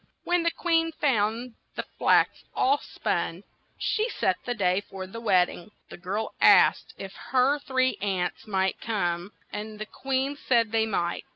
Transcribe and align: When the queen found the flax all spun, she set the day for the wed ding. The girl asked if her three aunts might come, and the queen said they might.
When 0.23 0.41
the 0.41 0.49
queen 0.49 0.91
found 0.93 1.53
the 1.75 1.83
flax 1.99 2.43
all 2.55 2.79
spun, 2.79 3.43
she 3.77 4.09
set 4.09 4.37
the 4.45 4.55
day 4.55 4.81
for 4.89 5.05
the 5.05 5.21
wed 5.21 5.47
ding. 5.47 5.69
The 5.91 5.97
girl 5.97 6.33
asked 6.41 6.95
if 6.97 7.13
her 7.13 7.59
three 7.59 7.97
aunts 8.01 8.47
might 8.47 8.81
come, 8.81 9.31
and 9.53 9.77
the 9.77 9.85
queen 9.85 10.35
said 10.37 10.71
they 10.71 10.87
might. 10.87 11.25